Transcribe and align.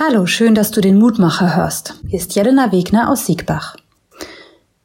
Hallo, 0.00 0.26
schön, 0.26 0.54
dass 0.54 0.70
du 0.70 0.80
den 0.80 0.96
Mutmacher 0.96 1.56
hörst. 1.56 1.94
Hier 2.06 2.20
ist 2.20 2.36
Jelena 2.36 2.70
Wegner 2.70 3.10
aus 3.10 3.26
Siegbach. 3.26 3.74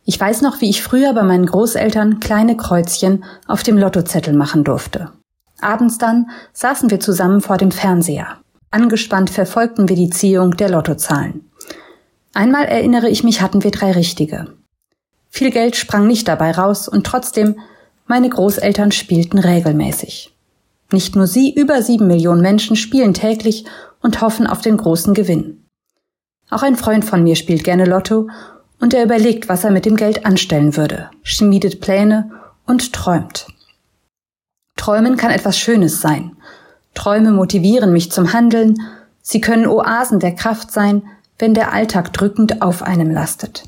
Ich 0.05 0.19
weiß 0.19 0.41
noch, 0.41 0.59
wie 0.59 0.71
ich 0.71 0.81
früher 0.81 1.13
bei 1.13 1.21
meinen 1.21 1.45
Großeltern 1.45 2.19
kleine 2.19 2.57
Kreuzchen 2.57 3.23
auf 3.45 3.61
dem 3.61 3.77
Lottozettel 3.77 4.33
machen 4.33 4.63
durfte. 4.63 5.11
Abends 5.61 5.99
dann 5.99 6.31
saßen 6.53 6.89
wir 6.89 6.99
zusammen 6.99 7.41
vor 7.41 7.57
dem 7.57 7.69
Fernseher. 7.69 8.39
Angespannt 8.71 9.29
verfolgten 9.29 9.87
wir 9.87 9.95
die 9.95 10.09
Ziehung 10.09 10.57
der 10.57 10.69
Lottozahlen. 10.69 11.47
Einmal 12.33 12.65
erinnere 12.65 13.07
ich 13.07 13.23
mich, 13.23 13.39
hatten 13.39 13.63
wir 13.63 13.69
drei 13.69 13.91
richtige. 13.91 14.47
Viel 15.29 15.51
Geld 15.51 15.75
sprang 15.75 16.07
nicht 16.07 16.27
dabei 16.27 16.49
raus 16.53 16.87
und 16.87 17.05
trotzdem, 17.05 17.59
meine 18.07 18.29
Großeltern 18.29 18.91
spielten 18.91 19.37
regelmäßig. 19.37 20.33
Nicht 20.91 21.15
nur 21.15 21.27
sie, 21.27 21.53
über 21.53 21.83
sieben 21.83 22.07
Millionen 22.07 22.41
Menschen 22.41 22.75
spielen 22.75 23.13
täglich 23.13 23.65
und 24.03 24.21
hoffen 24.21 24.45
auf 24.45 24.61
den 24.61 24.77
großen 24.77 25.15
Gewinn. 25.15 25.65
Auch 26.51 26.61
ein 26.61 26.75
Freund 26.75 27.03
von 27.03 27.23
mir 27.23 27.35
spielt 27.35 27.63
gerne 27.63 27.85
Lotto 27.85 28.29
und 28.79 28.93
er 28.93 29.03
überlegt, 29.03 29.49
was 29.49 29.63
er 29.63 29.71
mit 29.71 29.85
dem 29.85 29.95
Geld 29.95 30.25
anstellen 30.25 30.77
würde, 30.77 31.09
schmiedet 31.23 31.81
Pläne 31.81 32.29
und 32.67 32.93
träumt. 32.93 33.47
Träumen 34.75 35.17
kann 35.17 35.31
etwas 35.31 35.57
Schönes 35.57 36.01
sein. 36.01 36.35
Träume 36.93 37.31
motivieren 37.31 37.91
mich 37.91 38.11
zum 38.11 38.33
Handeln, 38.33 38.75
sie 39.21 39.41
können 39.41 39.65
Oasen 39.65 40.19
der 40.19 40.35
Kraft 40.35 40.71
sein, 40.71 41.03
wenn 41.39 41.53
der 41.53 41.73
Alltag 41.73 42.13
drückend 42.13 42.61
auf 42.61 42.83
einem 42.83 43.09
lastet. 43.09 43.63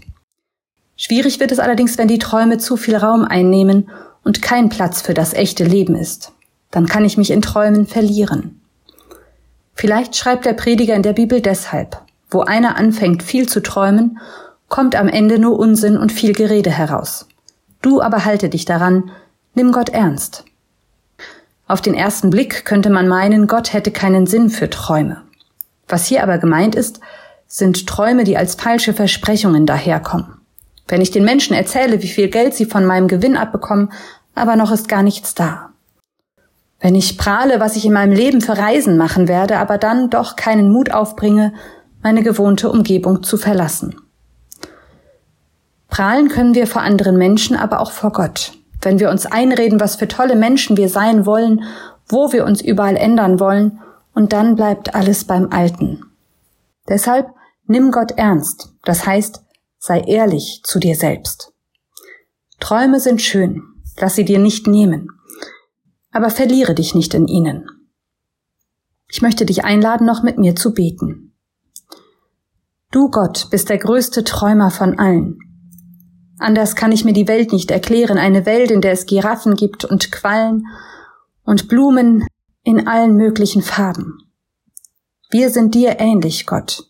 Schwierig 0.97 1.39
wird 1.39 1.51
es 1.51 1.59
allerdings, 1.59 1.97
wenn 1.97 2.07
die 2.07 2.19
Träume 2.19 2.57
zu 2.57 2.77
viel 2.77 2.95
Raum 2.95 3.25
einnehmen 3.25 3.89
und 4.23 4.41
kein 4.41 4.69
Platz 4.69 5.01
für 5.01 5.13
das 5.13 5.33
echte 5.33 5.63
Leben 5.63 5.95
ist. 5.95 6.31
Dann 6.71 6.87
kann 6.87 7.05
ich 7.05 7.17
mich 7.17 7.31
in 7.31 7.41
Träumen 7.41 7.87
verlieren. 7.87 8.61
Vielleicht 9.85 10.15
schreibt 10.15 10.45
der 10.45 10.53
Prediger 10.53 10.95
in 10.95 11.03
der 11.03 11.13
Bibel 11.13 11.41
deshalb, 11.41 12.01
wo 12.31 12.41
einer 12.41 12.75
anfängt 12.75 13.21
viel 13.21 13.47
zu 13.47 13.61
träumen, 13.61 14.17
kommt 14.67 14.95
am 14.95 15.07
Ende 15.07 15.37
nur 15.37 15.59
Unsinn 15.59 15.95
und 15.95 16.11
viel 16.11 16.33
Gerede 16.33 16.71
heraus. 16.71 17.27
Du 17.83 18.01
aber 18.01 18.25
halte 18.25 18.49
dich 18.49 18.65
daran, 18.65 19.11
nimm 19.53 19.71
Gott 19.71 19.89
ernst. 19.89 20.43
Auf 21.67 21.81
den 21.81 21.93
ersten 21.93 22.31
Blick 22.31 22.65
könnte 22.65 22.89
man 22.89 23.07
meinen, 23.07 23.45
Gott 23.45 23.73
hätte 23.73 23.91
keinen 23.91 24.25
Sinn 24.25 24.49
für 24.49 24.71
Träume. 24.71 25.21
Was 25.87 26.07
hier 26.07 26.23
aber 26.23 26.39
gemeint 26.39 26.73
ist, 26.73 26.99
sind 27.45 27.85
Träume, 27.85 28.23
die 28.23 28.37
als 28.37 28.55
falsche 28.55 28.91
Versprechungen 28.91 29.67
daherkommen. 29.67 30.33
Wenn 30.87 31.01
ich 31.01 31.11
den 31.11 31.25
Menschen 31.25 31.55
erzähle, 31.55 32.01
wie 32.01 32.07
viel 32.07 32.29
Geld 32.29 32.55
sie 32.55 32.65
von 32.65 32.87
meinem 32.87 33.07
Gewinn 33.07 33.37
abbekommen, 33.37 33.93
aber 34.33 34.55
noch 34.55 34.71
ist 34.71 34.87
gar 34.87 35.03
nichts 35.03 35.35
da. 35.35 35.69
Wenn 36.79 36.95
ich 36.95 37.17
prahle, 37.17 37.59
was 37.59 37.75
ich 37.75 37.85
in 37.85 37.93
meinem 37.93 38.11
Leben 38.11 38.41
für 38.41 38.57
Reisen 38.57 38.97
machen 38.97 39.27
werde, 39.27 39.57
aber 39.57 39.77
dann 39.77 40.09
doch 40.09 40.35
keinen 40.35 40.69
Mut 40.69 40.91
aufbringe, 40.91 41.53
meine 42.03 42.21
gewohnte 42.21 42.69
Umgebung 42.69 43.23
zu 43.23 43.37
verlassen. 43.37 43.95
Prahlen 45.87 46.27
können 46.27 46.53
wir 46.53 46.67
vor 46.67 46.81
anderen 46.81 47.17
Menschen, 47.17 47.55
aber 47.55 47.79
auch 47.79 47.91
vor 47.91 48.11
Gott. 48.11 48.53
Wenn 48.81 48.99
wir 48.99 49.09
uns 49.09 49.25
einreden, 49.25 49.79
was 49.79 49.95
für 49.95 50.07
tolle 50.07 50.35
Menschen 50.35 50.77
wir 50.77 50.89
sein 50.89 51.25
wollen, 51.25 51.63
wo 52.07 52.31
wir 52.33 52.45
uns 52.45 52.61
überall 52.61 52.97
ändern 52.97 53.39
wollen, 53.39 53.79
und 54.13 54.31
dann 54.31 54.55
bleibt 54.55 54.95
alles 54.95 55.25
beim 55.25 55.49
Alten. 55.51 56.03
Deshalb 56.87 57.27
nimm 57.67 57.91
Gott 57.91 58.11
ernst, 58.11 58.69
das 58.83 59.05
heißt, 59.05 59.41
sei 59.77 60.01
ehrlich 60.01 60.61
zu 60.63 60.79
dir 60.79 60.95
selbst. 60.95 61.51
Träume 62.59 62.99
sind 62.99 63.21
schön, 63.21 63.63
lass 63.97 64.15
sie 64.15 64.23
dir 64.23 64.39
nicht 64.39 64.67
nehmen 64.67 65.09
aber 66.15 66.29
verliere 66.29 66.73
dich 66.73 66.95
nicht 66.95 67.13
in 67.13 67.27
ihnen. 67.27 67.69
Ich 69.09 69.21
möchte 69.21 69.45
dich 69.45 69.65
einladen, 69.65 70.07
noch 70.07 70.23
mit 70.23 70.37
mir 70.37 70.55
zu 70.55 70.73
beten. 70.73 71.35
Du 72.89 73.11
Gott 73.11 73.49
bist 73.51 73.67
der 73.67 73.79
größte 73.79 74.23
Träumer 74.23 74.71
von 74.71 74.97
allen. 74.97 75.37
Anders 76.39 76.77
kann 76.77 76.93
ich 76.93 77.03
mir 77.03 77.11
die 77.11 77.27
Welt 77.27 77.51
nicht 77.51 77.69
erklären, 77.69 78.17
eine 78.17 78.45
Welt, 78.45 78.71
in 78.71 78.79
der 78.79 78.93
es 78.93 79.07
Giraffen 79.07 79.55
gibt 79.55 79.83
und 79.83 80.09
Quallen 80.13 80.65
und 81.43 81.67
Blumen 81.67 82.25
in 82.63 82.87
allen 82.87 83.17
möglichen 83.17 83.61
Farben. 83.61 84.17
Wir 85.31 85.49
sind 85.49 85.75
dir 85.75 85.99
ähnlich, 85.99 86.45
Gott. 86.45 86.89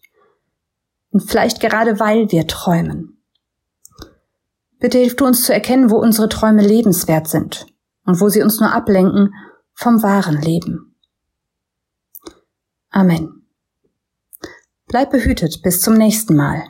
Und 1.09 1.21
vielleicht 1.21 1.61
gerade 1.61 1.99
weil 1.99 2.31
wir 2.31 2.45
träumen. 2.45 3.23
Bitte 4.77 4.99
hilf 4.99 5.15
du 5.15 5.25
uns 5.25 5.45
zu 5.45 5.51
erkennen, 5.51 5.89
wo 5.89 5.95
unsere 5.95 6.29
Träume 6.29 6.61
lebenswert 6.61 7.27
sind 7.27 7.65
und 8.05 8.21
wo 8.21 8.29
sie 8.29 8.41
uns 8.41 8.59
nur 8.59 8.71
ablenken 8.71 9.33
vom 9.73 10.01
wahren 10.01 10.41
Leben. 10.41 10.95
Amen. 12.89 13.45
Bleib 14.87 15.11
behütet 15.11 15.61
bis 15.63 15.81
zum 15.81 15.95
nächsten 15.95 16.35
Mal. 16.35 16.63